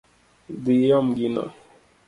[0.63, 1.43] Dhi iom gino